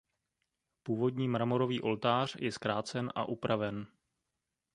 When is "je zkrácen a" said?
2.39-3.25